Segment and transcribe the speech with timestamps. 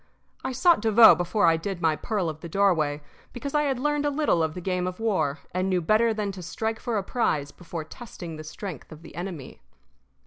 [0.43, 3.03] I sought Devoe before I did my pearl of the doorway,
[3.33, 6.31] because I had learned a little of the game of war, and knew better than
[6.31, 9.61] to strike for a prize before testing the strength of the enemy.